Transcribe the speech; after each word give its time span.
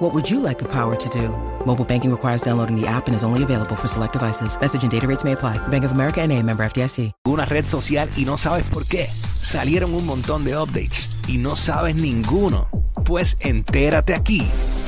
What 0.00 0.14
would 0.14 0.30
you 0.30 0.40
like 0.40 0.58
the 0.58 0.64
power 0.64 0.96
to 0.96 1.08
do? 1.10 1.28
Mobile 1.66 1.84
banking 1.84 2.10
requires 2.10 2.40
downloading 2.40 2.74
the 2.74 2.86
app 2.86 3.06
and 3.06 3.14
is 3.14 3.22
only 3.22 3.42
available 3.42 3.76
for 3.76 3.86
select 3.86 4.14
devices. 4.14 4.58
Message 4.58 4.82
and 4.82 4.90
data 4.90 5.06
rates 5.06 5.24
may 5.24 5.32
apply. 5.32 5.58
Bank 5.68 5.84
of 5.84 5.92
America 5.92 6.22
and 6.22 6.32
a 6.32 6.42
member 6.42 6.64
FDIC. 6.64 7.12
una 7.26 7.44
red 7.44 7.66
social 7.66 8.08
y 8.16 8.24
no 8.24 8.38
sabes 8.38 8.64
por 8.70 8.86
qué. 8.86 9.04
Salieron 9.42 9.92
un 9.92 10.06
montón 10.06 10.42
de 10.44 10.56
updates 10.56 11.18
y 11.28 11.36
no 11.36 11.54
sabes 11.54 11.96
ninguno. 11.96 12.66
Pues 13.04 13.36
entérate 13.40 14.14
aquí 14.14 14.42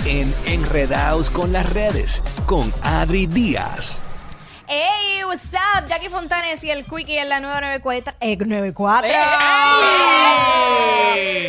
en 0.06 0.33
Enredados 0.47 1.29
con 1.29 1.53
las 1.53 1.70
redes 1.70 2.23
con 2.47 2.73
Adri 2.83 3.27
Díaz. 3.27 3.98
Hey, 4.67 5.12
what's 5.33 5.55
up? 5.55 5.87
Jackie 5.89 6.11
Fontanes 6.11 6.63
y 6.63 6.71
el 6.71 6.85
Quickie 6.85 7.17
en 7.19 7.29
la 7.31 7.41
nueva 7.41 7.61
94. 7.63 8.15
Eh, 8.21 8.37
94. 8.37 9.09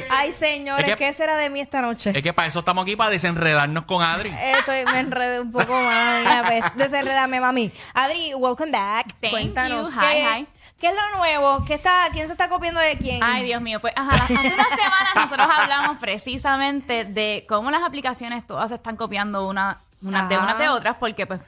Ay, 0.09 0.31
señores, 0.31 0.87
Es 0.87 0.95
que- 0.95 1.05
¿qué 1.05 1.11
será 1.13 1.35
de 1.35 1.49
mí 1.49 1.59
esta 1.59 1.81
noche? 1.81 2.11
Es 2.15 2.23
que 2.23 2.31
para 2.31 2.47
eso 2.47 2.59
estamos 2.59 2.83
aquí, 2.83 2.95
para 2.95 3.09
desenredarnos 3.09 3.83
con 3.83 4.01
Adri. 4.01 4.29
Estoy, 4.57 4.85
me 4.85 4.99
enredé 4.99 5.41
un 5.41 5.51
poco 5.51 5.73
más. 5.73 6.47
Ves, 6.47 6.65
desenredame, 6.75 7.41
mami. 7.41 7.71
Adri, 7.93 8.33
welcome 8.35 8.71
back. 8.71 9.07
Thank 9.19 9.31
Cuéntanos, 9.31 9.91
you. 9.93 9.99
¿qué, 9.99 10.05
Hi, 10.05 10.39
hi. 10.41 10.47
¿qué 10.79 10.87
es 10.87 10.93
lo 10.93 11.17
nuevo? 11.17 11.65
¿Qué 11.65 11.73
está, 11.73 12.07
¿Quién 12.13 12.27
se 12.27 12.33
está 12.33 12.47
copiando 12.47 12.79
de 12.79 12.97
quién? 12.97 13.21
Ay, 13.21 13.43
Dios 13.43 13.61
mío, 13.61 13.81
pues 13.81 13.93
ajá, 13.97 14.23
hace 14.23 14.33
unas 14.33 14.47
semanas 14.69 15.15
nosotros 15.15 15.47
hablamos 15.53 15.97
precisamente 15.97 17.03
de 17.03 17.45
cómo 17.49 17.69
las 17.69 17.83
aplicaciones 17.83 18.47
todas 18.47 18.69
se 18.69 18.75
están 18.75 18.95
copiando 18.95 19.45
una, 19.45 19.81
unas 20.01 20.29
de 20.29 20.35
Ajá. 20.35 20.43
unas 20.45 20.57
de 20.57 20.69
otras, 20.69 20.95
porque 20.99 21.25
pues 21.27 21.41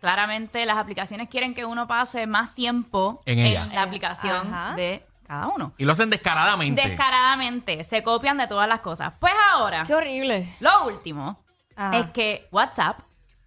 claramente 0.00 0.64
las 0.66 0.78
aplicaciones 0.78 1.28
quieren 1.28 1.54
que 1.54 1.64
uno 1.64 1.86
pase 1.86 2.26
más 2.26 2.54
tiempo 2.54 3.20
En 3.26 3.38
ella. 3.38 3.66
la 3.72 3.82
aplicación 3.82 4.52
Ajá. 4.52 4.74
de 4.74 5.04
cada 5.26 5.48
uno. 5.48 5.72
Y 5.76 5.84
lo 5.84 5.92
hacen 5.92 6.08
descaradamente. 6.10 6.80
Descaradamente, 6.86 7.84
se 7.84 8.02
copian 8.02 8.36
de 8.38 8.46
todas 8.46 8.68
las 8.68 8.80
cosas. 8.80 9.12
Pues 9.18 9.32
ahora, 9.52 9.82
Qué 9.86 9.94
horrible. 9.94 10.54
lo 10.60 10.86
último 10.86 11.38
Ajá. 11.76 11.98
es 11.98 12.10
que 12.12 12.48
WhatsApp, 12.50 13.00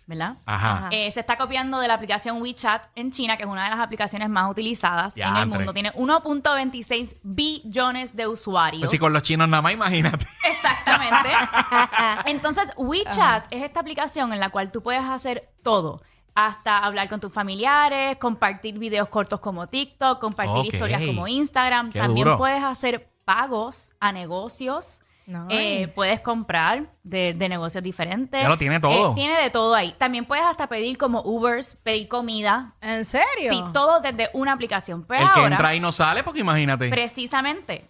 ¿verdad? 0.06 0.36
Ajá. 0.46 0.90
Eh, 0.92 1.10
se 1.10 1.22
está 1.22 1.38
copiando 1.38 1.80
de 1.80 1.88
la 1.88 1.94
aplicación 1.94 2.42
WeChat 2.42 2.86
en 2.96 3.12
China, 3.12 3.38
que 3.38 3.44
es 3.44 3.50
una 3.50 3.64
de 3.64 3.70
las 3.72 3.80
aplicaciones 3.80 4.30
más 4.30 4.52
utilizadas 4.52 5.16
en 5.18 5.24
el 5.24 5.34
Diantre. 5.34 5.58
mundo. 5.60 5.74
Tiene 5.74 5.92
1.26 5.94 7.16
billones 7.24 8.16
de 8.16 8.28
usuarios. 8.28 8.82
Pues 8.82 8.92
si 8.92 8.98
con 9.00 9.14
los 9.14 9.24
chinos 9.24 9.48
nada 9.48 9.62
más, 9.62 9.72
imagínate. 9.74 10.28
Exactamente. 10.44 11.30
Entonces, 12.26 12.72
WeChat 12.78 13.46
es 13.52 13.64
esta 13.64 13.80
aplicación 13.80 14.34
en 14.34 14.40
la 14.40 14.50
cual 14.50 14.72
tú 14.72 14.84
puedes 14.84 15.04
hacer 15.04 15.50
todo. 15.64 16.02
Hasta 16.48 16.80
hablar 16.80 17.08
con 17.10 17.20
tus 17.20 17.32
familiares, 17.34 18.18
compartir 18.18 18.78
videos 18.80 19.08
cortos 19.10 19.40
como 19.40 19.68
TikTok, 19.68 20.20
compartir 20.20 20.74
historias 20.74 21.02
como 21.06 21.28
Instagram. 21.28 21.92
Qué 21.92 22.00
También 22.00 22.26
duro. 22.26 22.38
puedes 22.38 22.64
hacer 22.64 23.10
pagos 23.26 23.94
a 24.00 24.12
negocios. 24.12 25.02
Nice. 25.28 25.84
Eh, 25.84 25.88
puedes 25.96 26.20
comprar 26.20 26.88
de, 27.04 27.34
de 27.34 27.48
negocios 27.48 27.84
diferentes. 27.84 28.42
Ya 28.42 28.50
lo 28.50 28.58
tiene 28.58 28.80
todo. 28.80 29.12
Eh, 29.12 29.16
tiene 29.16 29.40
de 29.42 29.50
todo 29.50 29.76
ahí. 29.76 29.94
También 29.98 30.26
puedes 30.26 30.44
hasta 30.44 30.68
pedir 30.68 30.98
como 30.98 31.22
Ubers, 31.22 31.76
pedir 31.84 32.08
comida. 32.08 32.74
¿En 32.82 33.06
serio? 33.06 33.50
Sí, 33.52 33.64
todo 33.72 34.02
desde 34.02 34.30
una 34.34 34.52
aplicación. 34.54 35.04
Pues 35.04 35.22
El 35.22 35.32
que 35.32 35.46
entra 35.46 35.76
y 35.76 35.80
no 35.80 35.92
sale, 35.92 36.24
porque 36.24 36.40
imagínate. 36.40 36.90
precisamente, 36.90 37.88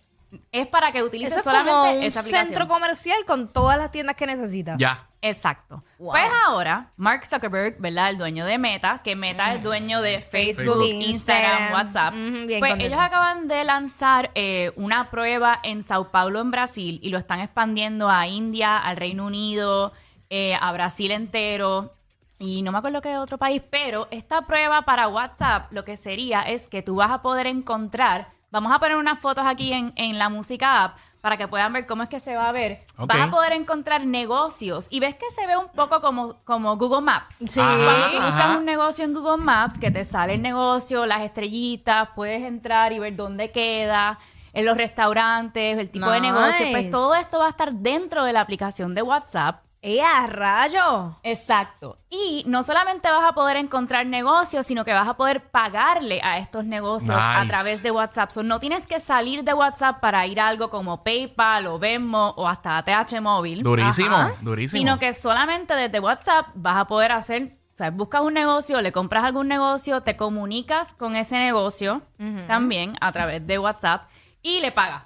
es 0.52 0.68
para 0.68 0.92
que 0.92 1.02
utilices 1.02 1.32
Eso 1.32 1.40
es 1.40 1.46
solamente 1.46 1.72
como 1.72 1.92
un 1.94 2.04
esa 2.04 2.20
aplicación. 2.20 2.48
centro 2.48 2.68
comercial 2.68 3.18
con 3.26 3.48
todas 3.52 3.78
las 3.78 3.92
tiendas 3.92 4.16
que 4.18 4.26
necesitas. 4.28 4.78
Ya. 4.78 5.08
Exacto. 5.22 5.84
Wow. 6.00 6.12
Pues 6.12 6.24
ahora, 6.46 6.92
Mark 6.98 7.26
Zuckerberg, 7.26 7.80
¿verdad? 7.80 8.10
El 8.10 8.18
dueño 8.18 8.46
de 8.46 8.58
Meta, 8.58 9.02
que 9.04 9.16
Meta 9.16 9.52
es 9.52 9.58
el 9.58 9.64
dueño 9.64 10.02
de 10.02 10.20
Facebook, 10.20 10.66
Facebook, 10.66 10.84
Instagram, 10.84 11.52
Instagram. 11.52 11.74
WhatsApp. 11.74 12.14
Bien 12.14 12.60
pues 12.60 12.72
contento. 12.72 12.86
ellos 12.86 13.00
acaban 13.00 13.48
de 13.48 13.64
lanzar 13.64 14.32
eh, 14.34 14.72
una 14.76 15.12
prueba 15.12 15.60
en 15.62 15.84
Sao 15.84 16.10
Paulo, 16.10 16.42
en 16.42 16.50
Brasil, 16.50 17.00
y 17.04 17.10
lo 17.10 17.20
están 17.20 17.40
expandiendo 17.40 18.10
a 18.10 18.28
India, 18.28 18.78
al 18.78 18.98
Reino 18.98 19.28
Unido, 19.28 19.94
eh, 20.30 20.56
a 20.60 20.72
Brasil 20.72 21.12
entero. 21.12 21.94
Y 22.40 22.64
no 22.64 22.72
me 22.72 22.80
acuerdo 22.80 23.04
qué 23.04 23.18
otro 23.18 23.38
país, 23.38 23.62
pero 23.70 24.08
esta 24.10 24.48
prueba 24.48 24.82
para 24.82 25.08
WhatsApp 25.08 25.72
lo 25.72 25.86
que 25.86 25.98
sería 25.98 26.42
es 26.42 26.68
que 26.68 26.82
tú 26.82 26.96
vas 26.96 27.12
a 27.12 27.22
poder 27.22 27.46
encontrar, 27.46 28.30
vamos 28.50 28.72
a 28.74 28.80
poner 28.80 28.98
unas 28.98 29.20
fotos 29.20 29.46
aquí 29.46 29.72
en, 29.72 29.94
en 29.96 30.18
la 30.18 30.30
música 30.30 30.84
app 30.84 30.98
para 31.22 31.38
que 31.38 31.48
puedan 31.48 31.72
ver 31.72 31.86
cómo 31.86 32.04
es 32.04 32.10
que 32.10 32.20
se 32.20 32.36
va 32.36 32.50
a 32.50 32.52
ver. 32.52 32.84
Ok. 32.98 33.08
Vas 33.08 33.22
a 33.22 33.32
poder 33.32 33.54
encontrar 33.54 34.06
negocios 34.06 34.88
y 34.90 35.00
ves 35.00 35.16
que 35.16 35.30
se 35.30 35.46
ve 35.48 35.56
un 35.56 35.70
poco 35.70 36.02
como, 36.02 36.44
como 36.44 36.76
Google 36.78 37.02
Maps. 37.02 37.36
Sí. 37.48 37.62
Ajá. 37.62 37.84
Cuando 37.84 38.08
tú 38.08 38.26
buscas 38.26 38.58
un 38.58 38.66
negocio 38.66 39.06
en 39.06 39.14
Google 39.14 39.38
Maps, 39.38 39.80
que 39.80 39.92
te 39.92 40.04
sale 40.04 40.34
el 40.34 40.42
negocio, 40.42 41.06
las 41.06 41.22
estrellitas, 41.22 42.10
puedes 42.16 42.44
entrar 42.44 42.92
y 42.92 43.00
ver 43.00 43.16
dónde 43.16 43.52
queda, 43.52 44.20
en 44.54 44.66
los 44.66 44.76
restaurantes, 44.76 45.78
el 45.78 45.90
tipo 45.90 46.10
de 46.10 46.20
negocio. 46.20 46.66
Pues 46.72 46.90
todo 46.90 47.16
esto 47.16 47.40
va 47.40 47.46
a 47.48 47.50
estar 47.50 47.74
dentro 47.74 48.26
de 48.26 48.34
la 48.34 48.42
aplicación 48.42 48.94
de 48.94 49.02
WhatsApp. 49.02 49.64
¡Ey, 49.84 50.00
a 50.00 50.28
rayo! 50.28 51.18
Exacto. 51.24 51.98
Y 52.08 52.44
no 52.46 52.62
solamente 52.62 53.10
vas 53.10 53.24
a 53.28 53.34
poder 53.34 53.58
encontrar 53.58 54.06
negocios, 54.06 54.68
sino 54.68 54.86
que 54.86 54.94
vas 54.94 55.08
a 55.08 55.16
poder 55.18 55.50
pagarle 55.50 56.22
a 56.24 56.38
estos 56.38 56.66
negocios 56.66 57.18
a 57.20 57.44
través 57.48 57.82
de 57.82 57.90
WhatsApp. 57.90 58.30
So, 58.30 58.44
no 58.44 58.60
tienes 58.60 58.86
que 58.86 59.00
salir 59.00 59.44
de 59.44 59.56
WhatsApp 59.56 60.00
para 60.00 60.28
ir 60.28 60.40
a 60.40 60.50
algo 60.50 60.70
como 60.70 61.04
PayPal 61.04 61.66
o 61.66 61.80
Venmo 61.80 62.30
o 62.38 62.48
hasta 62.48 62.78
ATH 62.78 63.20
móvil. 63.22 63.64
Durísimo, 63.64 64.16
Ajá. 64.16 64.36
durísimo. 64.42 64.78
Sino 64.80 65.00
que 65.00 65.14
solamente 65.14 65.74
desde 65.74 66.00
WhatsApp 66.00 66.50
vas 66.54 66.78
a 66.78 66.86
poder 66.86 67.12
hacer, 67.12 67.58
o 67.74 67.78
sea, 67.78 67.90
buscas 67.90 68.22
un 68.22 68.36
negocio, 68.36 68.82
le 68.82 68.92
compras 68.92 69.24
algún 69.24 69.48
negocio, 69.48 70.02
te 70.02 70.16
comunicas 70.16 70.94
con 70.94 71.16
ese 71.16 71.40
negocio 71.40 72.04
también 72.46 72.96
a 73.02 73.12
través 73.12 73.48
de 73.48 73.58
WhatsApp 73.58 74.06
y 74.44 74.60
le 74.60 74.72
pagas. 74.72 75.06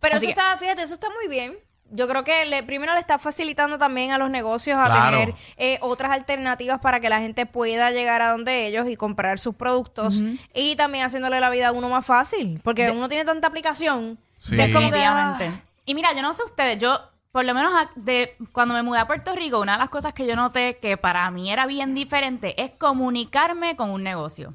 Pero 0.00 0.16
Así 0.16 0.26
eso 0.26 0.34
que- 0.34 0.40
está, 0.40 0.58
fíjate, 0.58 0.82
eso 0.82 0.94
está 0.94 1.06
muy 1.10 1.28
bien. 1.28 1.56
Yo 1.90 2.08
creo 2.08 2.24
que 2.24 2.44
le, 2.46 2.62
primero 2.64 2.92
le 2.94 2.98
está 3.00 3.18
facilitando 3.18 3.78
también 3.78 4.10
a 4.10 4.18
los 4.18 4.28
negocios 4.28 4.76
a 4.78 4.86
Claro. 4.86 5.18
tener 5.18 5.34
eh, 5.56 5.78
otras 5.82 6.10
alternativas 6.10 6.80
para 6.80 6.98
que 6.98 7.08
la 7.08 7.20
gente 7.20 7.46
pueda 7.46 7.90
llegar 7.92 8.22
a 8.22 8.30
donde 8.30 8.66
ellos 8.66 8.88
y 8.88 8.96
comprar 8.96 9.38
sus 9.38 9.54
productos. 9.54 10.20
Y 10.52 10.74
también 10.76 11.04
haciéndole 11.04 11.38
la 11.40 11.48
vida 11.50 11.68
a 11.68 11.72
uno 11.72 11.88
más 11.88 12.04
fácil. 12.04 12.60
Porque 12.64 12.90
uno 12.90 13.08
tiene 13.08 13.24
tanta 13.24 13.46
aplicación. 13.48 14.18
Sí. 14.40 14.54
que 14.56 14.64
es 14.64 14.72
como 14.74 14.90
que, 14.90 15.04
ah, 15.04 15.36
Y 15.84 15.94
mira, 15.94 16.12
yo 16.12 16.22
no 16.22 16.32
sé 16.32 16.42
ustedes, 16.44 16.78
yo 16.78 17.00
por 17.32 17.44
lo 17.44 17.52
menos 17.54 17.72
a- 17.74 17.90
de 17.96 18.36
cuando 18.52 18.74
me 18.74 18.82
mudé 18.82 18.98
a 19.00 19.06
Puerto 19.06 19.34
Rico, 19.34 19.60
una 19.60 19.72
de 19.72 19.78
las 19.78 19.88
cosas 19.88 20.12
que 20.12 20.26
yo 20.26 20.34
noté 20.36 20.78
que 20.78 20.96
para 20.96 21.30
mí 21.30 21.52
era 21.52 21.66
bien 21.66 21.94
diferente 21.94 22.60
es 22.62 22.70
comunicarme 22.78 23.76
con 23.76 23.90
un 23.90 24.02
negocio. 24.02 24.54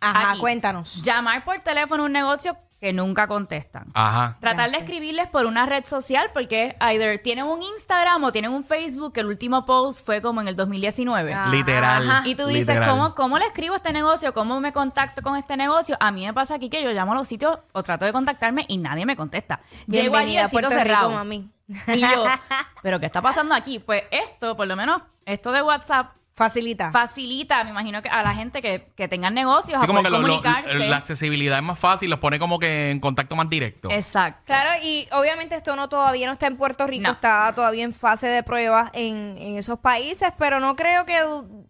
Ajá, 0.00 0.30
Aquí. 0.32 0.40
cuéntanos. 0.40 1.02
Llamar 1.02 1.44
por 1.44 1.58
teléfono 1.60 2.02
a 2.04 2.06
un 2.06 2.12
negocio 2.12 2.56
que 2.80 2.92
nunca 2.92 3.26
contestan. 3.26 3.88
Ajá. 3.94 4.36
Tratar 4.40 4.66
de 4.66 4.72
Gracias. 4.72 4.82
escribirles 4.82 5.28
por 5.28 5.46
una 5.46 5.64
red 5.66 5.84
social 5.86 6.30
porque 6.34 6.76
either 6.80 7.18
tienen 7.18 7.46
un 7.46 7.62
Instagram 7.62 8.22
o 8.24 8.32
tienen 8.32 8.52
un 8.52 8.64
Facebook, 8.64 9.14
que 9.14 9.20
el 9.20 9.26
último 9.26 9.64
post 9.64 10.04
fue 10.04 10.20
como 10.20 10.40
en 10.40 10.48
el 10.48 10.56
2019. 10.56 11.32
Ah. 11.32 11.48
Literal. 11.50 12.10
Ajá. 12.10 12.28
Y 12.28 12.34
tú 12.34 12.46
dices, 12.46 12.68
literal. 12.68 12.90
¿cómo, 12.90 13.14
¿cómo 13.14 13.38
le 13.38 13.46
escribo 13.46 13.74
a 13.74 13.76
este 13.76 13.92
negocio? 13.92 14.34
¿Cómo 14.34 14.60
me 14.60 14.72
contacto 14.72 15.22
con 15.22 15.36
este 15.36 15.56
negocio? 15.56 15.96
A 16.00 16.10
mí 16.10 16.26
me 16.26 16.34
pasa 16.34 16.56
aquí 16.56 16.68
que 16.68 16.82
yo 16.82 16.90
llamo 16.92 17.12
a 17.12 17.14
los 17.16 17.28
sitios 17.28 17.58
o 17.72 17.82
trato 17.82 18.04
de 18.04 18.12
contactarme 18.12 18.66
y 18.68 18.76
nadie 18.76 19.06
me 19.06 19.16
contesta. 19.16 19.60
Llego 19.86 20.16
allí 20.16 20.36
el 20.36 20.44
a 20.44 20.48
sitio 20.48 20.70
cerrado. 20.70 21.10
mami. 21.10 21.50
Y 21.88 22.00
yo, 22.00 22.24
¿pero 22.82 23.00
qué 23.00 23.06
está 23.06 23.22
pasando 23.22 23.54
aquí? 23.54 23.78
Pues 23.78 24.04
esto, 24.10 24.56
por 24.56 24.66
lo 24.66 24.76
menos, 24.76 25.02
esto 25.24 25.50
de 25.50 25.62
WhatsApp 25.62 26.12
Facilita. 26.36 26.90
facilita, 26.92 27.64
me 27.64 27.70
imagino 27.70 28.02
que 28.02 28.10
a 28.10 28.22
la 28.22 28.34
gente 28.34 28.60
que, 28.60 28.88
que 28.94 29.08
tengan 29.08 29.32
negocios 29.32 29.80
Sí, 29.80 29.84
a 29.84 29.86
como 29.86 30.00
poder 30.00 30.04
que 30.04 30.10
lo- 30.10 30.18
lo- 30.20 30.42
comunicarse. 30.42 30.78
la 30.86 30.96
accesibilidad 30.98 31.56
es 31.56 31.64
más 31.64 31.78
fácil, 31.78 32.10
los 32.10 32.18
pone 32.18 32.38
como 32.38 32.58
que 32.58 32.90
en 32.90 33.00
contacto 33.00 33.34
más 33.36 33.48
directo. 33.48 33.90
Exacto. 33.90 34.42
Claro, 34.44 34.70
y 34.84 35.08
obviamente 35.12 35.56
esto 35.56 35.74
no 35.76 35.88
todavía 35.88 36.26
no 36.26 36.34
está 36.34 36.46
en 36.46 36.58
Puerto 36.58 36.86
Rico, 36.86 37.04
No. 37.04 37.12
está 37.12 37.50
todavía 37.54 37.84
en 37.84 37.94
fase 37.94 38.26
de 38.28 38.42
pruebas 38.42 38.90
en, 38.92 39.38
en 39.38 39.56
esos 39.56 39.78
países, 39.78 40.28
pero 40.38 40.60
no 40.60 40.76
creo 40.76 41.06
que 41.06 41.18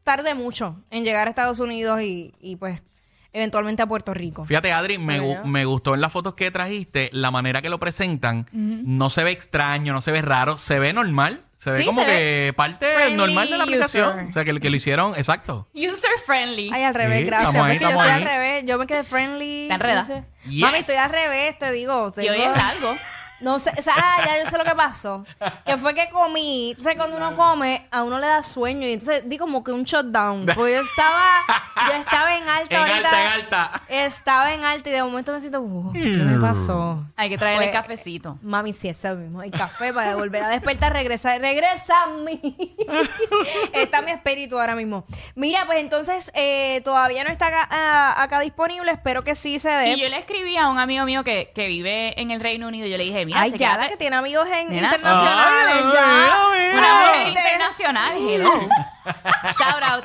tarde 0.03 0.35
mucho 0.35 0.83
en 0.91 1.05
llegar 1.05 1.29
a 1.29 1.31
Estados 1.31 1.61
Unidos 1.61 2.03
y, 2.03 2.35
y, 2.41 2.57
pues 2.57 2.83
eventualmente 3.33 3.83
a 3.83 3.87
Puerto 3.87 4.15
Rico. 4.15 4.47
Fíjate, 4.47 4.73
Adri, 4.73 4.99
me, 4.99 5.21
gu- 5.21 5.45
me 5.45 5.65
gustó 5.65 5.95
en 5.95 6.01
las 6.01 6.11
fotos 6.11 6.35
que 6.35 6.51
trajiste 6.51 7.11
la 7.13 7.31
manera 7.31 7.63
que 7.63 7.69
lo 7.69 7.79
presentan. 7.79 8.49
No 8.53 9.11
se 9.11 9.23
ve 9.23 9.31
extraño, 9.31 9.93
no 9.93 10.01
se 10.01 10.11
ve 10.11 10.23
raro, 10.23 10.59
se 10.59 10.79
ve 10.81 10.93
normal. 10.93 11.45
Se 11.57 11.71
ve 11.71 11.79
Sí, 11.79 11.85
como 11.87 12.01
se 12.03 12.07
que 12.07 12.13
ve 12.13 12.53
parte 12.55 12.87
friendly 12.95 13.17
normal 13.17 13.49
de 13.51 13.57
la 13.57 13.65
aplicación. 13.65 14.11
user. 14.15 14.27
O 14.27 14.33
sea, 14.33 14.45
que, 14.45 14.61
que 14.61 14.71
lo 14.71 14.77
hicieron, 14.77 15.15
exacto. 15.17 15.67
User 15.75 16.11
friendly. 16.27 16.71
Ay, 16.73 16.83
al 16.85 16.95
revés, 16.95 17.21
Sí, 17.21 17.25
gracias. 17.27 17.49
estamos 17.55 17.67
ahí, 17.69 17.73
Es 17.77 17.79
que 17.79 17.85
yo 17.85 17.89
estamos 17.91 18.07
estoy 18.07 18.21
ahí. 18.23 18.23
al 18.23 18.29
revés, 18.41 18.65
yo 18.67 18.79
me 18.79 18.87
quedé 18.87 19.05
friendly. 19.05 19.69
Te 19.69 19.75
enreda. 19.75 19.95
no 20.01 20.05
sé. 20.05 20.25
Yes. 20.49 20.61
Mami, 20.61 20.79
estoy 20.81 20.97
al 20.97 21.11
revés, 21.11 21.59
te 21.59 21.73
digo. 21.73 22.13
y 22.17 22.29
hoy 22.29 22.41
es 22.43 22.57
largo. 22.57 22.95
No 23.41 23.59
sé, 23.59 23.71
o 23.79 23.83
sea, 23.83 23.95
ah, 23.97 24.17
ya 24.27 24.43
yo 24.43 24.51
sé 24.51 24.57
lo 24.57 24.65
que 24.65 24.75
pasó. 24.75 25.25
Que 25.65 25.77
fue 25.77 25.95
que 25.95 26.09
comí. 26.09 26.71
Entonces, 26.71 26.97
cuando 26.97 27.17
uno 27.19 27.35
come, 27.35 27.87
a 27.91 28.03
uno 28.03 28.19
le 28.19 28.27
da 28.27 28.43
sueño. 28.43 28.87
Y 28.89 28.93
entonces 28.95 29.29
di 29.29 29.37
como 29.39 29.63
que 29.63 29.73
un 29.73 29.85
shutdown. 29.85 30.47
Pues 30.57 30.75
yo 30.75 30.83
estaba, 30.83 31.23
yo 31.89 31.93
estaba 31.95 32.37
en 32.39 32.49
alta 32.49 32.75
En 32.75 32.81
ahorita. 32.81 32.97
alta, 33.09 33.21
en 33.21 33.33
alta. 33.33 33.83
Estaba 33.89 34.55
en 34.55 34.65
alta 34.65 34.89
y 34.89 34.93
de 34.93 35.03
momento 35.03 35.33
me 35.33 35.41
siento, 35.41 35.61
"Uh, 35.61 35.93
¿qué 35.93 35.99
me 36.01 36.41
pasó? 36.41 37.05
Hay 37.17 37.29
que 37.29 37.37
traerle 37.37 37.65
Fue- 37.67 37.73
cafecito. 37.73 38.39
Mami, 38.43 38.73
sí, 38.73 38.89
eso 38.89 39.15
mismo. 39.17 39.43
El 39.43 39.51
café 39.51 39.93
para 39.93 40.15
volver 40.17 40.43
a 40.43 40.49
despertar, 40.49 40.93
regresa, 40.95 41.37
regresa 41.39 42.05
a 42.05 42.07
mí. 42.07 42.77
está 43.73 44.03
mi 44.03 44.13
espíritu 44.13 44.59
ahora 44.59 44.75
mismo. 44.75 45.05
Mira, 45.35 45.67
pues 45.67 45.81
entonces 45.81 46.33
eh, 46.35 46.81
todavía 46.85 47.23
no 47.25 47.31
está 47.31 47.49
acá, 47.49 47.69
ah, 47.71 48.23
acá 48.23 48.41
disponible. 48.41 48.91
Espero 48.91 49.25
que 49.25 49.35
sí 49.35 49.59
se 49.59 49.69
dé. 49.71 49.89
Y 49.91 50.01
yo 50.01 50.09
le 50.09 50.19
escribí 50.19 50.57
a 50.57 50.69
un 50.69 50.79
amigo 50.79 51.05
mío 51.05 51.23
que, 51.25 51.53
que 51.55 51.67
vive 51.67 52.19
en 52.21 52.31
el 52.31 52.41
Reino 52.41 52.69
Unido. 52.69 52.87
Yo 52.87 52.97
le 52.97 53.05
dije, 53.05 53.26
mira, 53.27 53.41
Ay, 53.43 53.51
ya, 53.53 53.77
la 53.77 53.89
que 53.89 53.97
tiene 53.97 54.17
amigos 54.17 54.47
en 54.49 54.69
Nena, 54.71 54.95
internacionales, 54.95 55.75
ay, 55.77 55.93
ya. 55.93 56.07
mira, 56.07 56.73
mira. 56.73 56.79
Una 56.79 57.01
mujer 57.01 57.29
internacional, 57.29 58.17
hello. 58.17 58.51
Shout 59.59 59.83
out. 59.83 60.05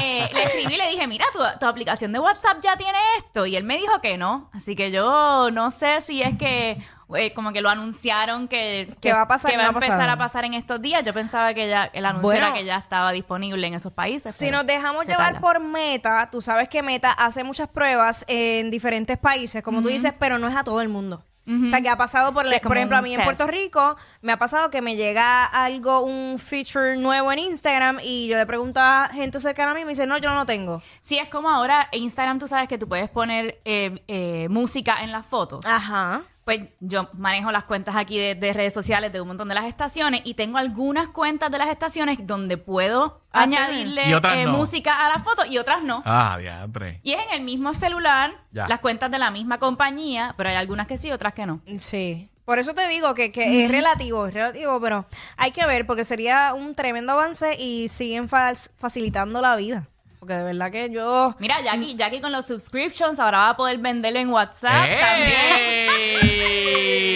Eh, 0.00 0.28
le 0.34 0.42
escribí 0.42 0.74
y 0.74 0.76
le 0.76 0.88
dije, 0.90 1.06
mira, 1.06 1.26
tu, 1.32 1.38
tu 1.60 1.66
aplicación 1.66 2.12
de 2.12 2.18
WhatsApp 2.18 2.58
ya 2.60 2.76
tiene 2.76 2.98
esto. 3.18 3.46
Y 3.46 3.56
él 3.56 3.64
me 3.64 3.76
dijo 3.78 4.00
que 4.00 4.16
no. 4.18 4.50
Así 4.52 4.74
que 4.74 4.90
yo 4.90 5.50
no 5.52 5.70
sé 5.70 6.00
si 6.00 6.22
es 6.22 6.36
que 6.38 6.82
eh, 7.14 7.32
como 7.34 7.52
que 7.52 7.60
lo 7.60 7.68
anunciaron 7.70 8.48
que, 8.48 8.94
Que 9.00 9.12
va 9.12 9.22
a 9.22 9.28
pasar, 9.28 9.50
que 9.50 9.56
va 9.56 9.64
a 9.64 9.66
va 9.66 9.70
a 9.70 9.72
empezar 9.74 9.90
pasar. 9.90 10.10
a 10.10 10.16
pasar 10.18 10.44
en 10.44 10.54
estos 10.54 10.80
días. 10.82 11.04
Yo 11.04 11.12
pensaba 11.14 11.54
que 11.54 11.68
ya 11.68 11.84
el 11.92 12.04
anuncio 12.04 12.30
Bueno. 12.30 12.46
era 12.48 12.54
que 12.54 12.64
ya 12.64 12.76
estaba 12.78 13.12
disponible 13.12 13.66
en 13.66 13.74
esos 13.74 13.92
países. 13.92 14.34
Si 14.34 14.50
nos 14.50 14.66
dejamos 14.66 15.06
llevar 15.06 15.34
tarda. 15.34 15.40
por 15.40 15.60
Meta, 15.60 16.28
tú 16.30 16.40
sabes 16.40 16.68
que 16.68 16.82
Meta 16.82 17.12
hace 17.12 17.44
muchas 17.44 17.68
pruebas 17.68 18.24
en 18.28 18.70
diferentes 18.70 19.18
países, 19.18 19.62
como 19.62 19.82
tú 19.82 19.88
dices, 19.88 20.12
pero 20.18 20.38
no 20.38 20.48
es 20.48 20.56
a 20.56 20.64
todo 20.64 20.80
el 20.80 20.88
mundo. 20.88 21.22
O 21.46 21.68
sea, 21.68 21.80
que 21.80 21.88
ha 21.88 21.96
pasado, 21.96 22.32
por, 22.32 22.48
Sí, 22.48 22.54
por 22.62 22.76
ejemplo, 22.76 22.96
a 22.96 23.02
mí 23.02 23.14
en. 23.14 23.24
Puerto 23.24 23.46
Rico, 23.46 23.96
me 24.20 24.32
ha 24.32 24.38
pasado 24.38 24.70
que 24.70 24.80
me 24.80 24.94
llega 24.96 25.44
algo, 25.44 26.00
un 26.00 26.38
feature 26.38 26.96
nuevo 26.96 27.32
en 27.32 27.40
Instagram 27.40 27.98
y 28.02 28.28
yo 28.28 28.36
le 28.36 28.46
pregunto 28.46 28.80
a 28.80 29.10
gente 29.12 29.40
cercana 29.40 29.72
a 29.72 29.74
mí 29.74 29.80
y 29.80 29.84
me 29.84 29.90
dice, 29.90 30.06
no, 30.06 30.18
yo 30.18 30.30
no 30.30 30.36
lo 30.36 30.46
tengo. 30.46 30.82
Sí, 31.00 31.18
es 31.18 31.28
como 31.28 31.50
ahora 31.50 31.88
en 31.90 32.04
Instagram 32.04 32.38
tú 32.38 32.46
sabes 32.46 32.68
que 32.68 32.78
tú 32.78 32.88
puedes 32.88 33.10
poner 33.10 33.60
eh, 33.64 34.02
eh, 34.06 34.46
música 34.50 35.02
en 35.02 35.10
las 35.10 35.26
fotos. 35.26 35.66
Ajá. 35.66 36.22
Pues 36.44 36.60
yo 36.80 37.08
manejo 37.12 37.52
las 37.52 37.64
cuentas 37.64 37.94
aquí 37.94 38.18
de, 38.18 38.34
de 38.34 38.52
redes 38.52 38.74
sociales 38.74 39.12
de 39.12 39.20
un 39.20 39.28
montón 39.28 39.48
de 39.48 39.54
las 39.54 39.66
estaciones 39.66 40.22
y 40.24 40.34
tengo 40.34 40.58
algunas 40.58 41.08
cuentas 41.08 41.50
de 41.52 41.58
las 41.58 41.68
estaciones 41.68 42.18
donde 42.26 42.56
puedo 42.56 43.22
Ah, 43.32 43.42
añadirle 43.44 44.10
eh, 44.10 44.44
no. 44.46 44.52
música 44.58 45.06
a 45.06 45.08
las 45.08 45.22
fotos 45.22 45.46
y 45.48 45.58
otras 45.58 45.82
no. 45.84 46.02
Ah, 46.04 46.36
diantre. 46.40 46.98
Y 47.04 47.12
es 47.12 47.20
en 47.28 47.34
el 47.34 47.42
mismo 47.42 47.72
celular, 47.74 48.32
Ya. 48.50 48.66
las 48.66 48.80
cuentas 48.80 49.10
de 49.10 49.18
la 49.20 49.30
misma 49.30 49.58
compañía, 49.58 50.34
pero 50.36 50.48
hay 50.50 50.56
algunas 50.56 50.86
que 50.88 50.96
sí, 50.96 51.12
otras 51.12 51.32
que 51.32 51.46
no. 51.46 51.60
Sí. 51.78 52.28
Por 52.44 52.58
eso 52.58 52.74
te 52.74 52.88
digo 52.88 53.14
que, 53.14 53.30
que 53.30 53.64
es 53.64 53.70
relativo, 53.70 54.26
es 54.26 54.34
relativo, 54.34 54.80
pero 54.80 55.06
hay 55.36 55.52
que 55.52 55.64
ver 55.64 55.86
porque 55.86 56.04
sería 56.04 56.54
un 56.54 56.74
tremendo 56.74 57.12
avance 57.12 57.54
y 57.56 57.86
siguen 57.86 58.28
facilitando 58.28 59.40
la 59.40 59.54
vida. 59.54 59.86
Porque 60.22 60.34
de 60.34 60.44
verdad 60.44 60.70
que 60.70 60.88
yo... 60.88 61.34
Mira, 61.40 61.60
Jackie, 61.62 61.96
Jackie 61.96 62.20
con 62.20 62.30
los 62.30 62.46
subscriptions 62.46 63.18
ahora 63.18 63.38
va 63.38 63.48
a 63.48 63.56
poder 63.56 63.78
venderlo 63.78 64.20
en 64.20 64.28
WhatsApp 64.30 64.86
también. 65.00 65.88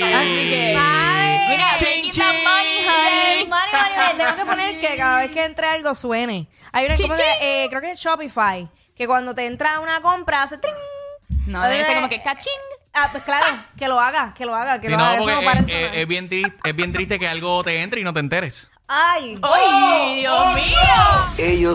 Así 0.02 0.48
que, 0.50 0.76
mira, 1.48 1.72
making 1.80 2.10
that 2.10 2.34
money, 2.42 2.78
honey. 2.84 3.42
Eh, 3.42 3.46
Mari, 3.48 3.70
Mari, 3.72 4.18
tengo 4.18 4.34
que 4.36 4.44
poner 4.44 4.80
que 4.80 4.96
cada 4.96 5.20
vez 5.20 5.30
que 5.30 5.44
entre 5.44 5.68
algo 5.68 5.94
suene. 5.94 6.48
Hay 6.72 6.86
una 6.86 6.96
Chin, 6.96 7.06
cosa, 7.06 7.22
chin. 7.22 7.32
eh, 7.42 7.66
creo 7.70 7.80
que 7.80 7.92
es 7.92 7.98
Shopify, 8.00 8.68
que 8.96 9.06
cuando 9.06 9.36
te 9.36 9.46
entra 9.46 9.78
una 9.78 10.00
compra 10.00 10.42
hace 10.42 10.58
tring. 10.58 10.74
No, 11.46 11.62
debe 11.62 11.84
ser 11.84 11.92
Eh, 11.92 11.94
como 11.94 12.08
que 12.08 12.20
cachín. 12.20 12.52
Ah, 12.92 13.10
pues 13.12 13.22
claro, 13.22 13.46
que 13.78 13.86
lo 13.86 14.00
haga, 14.00 14.34
que 14.36 14.44
lo 14.44 14.52
haga, 14.56 14.80
que 14.80 14.88
Sí, 14.88 14.92
lo 14.92 14.98
no, 14.98 15.04
haga. 15.04 15.14
Eso 15.14 15.22
porque 15.22 15.36
no 15.36 15.42
para 15.44 15.60
es, 15.60 15.66
de 15.66 15.72
sonar. 15.74 15.94
es- 15.94 16.00
es 16.02 16.08
bien 16.08 16.28
triste, 16.28 16.58
es 16.64 16.74
bien 16.74 16.92
triste 16.92 17.18
que 17.20 17.28
algo 17.28 17.62
te 17.62 17.80
entre 17.82 18.00
y 18.00 18.02
no 18.04 18.12
te 18.12 18.18
enteres. 18.18 18.68
Ay, 18.88 19.36
¡Ay, 19.42 20.20
Dios 20.20 20.54
mío! 20.54 20.78